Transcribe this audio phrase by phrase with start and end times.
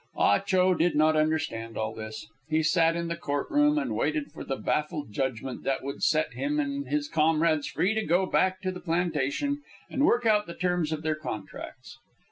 [0.15, 2.25] Ah Cho did not understand all this.
[2.49, 6.33] He sat in the court room and waited for the baffled judgment that would set
[6.33, 9.61] him and his comrades free to go back to the plantation
[9.91, 11.99] and work out the terms of their contracts.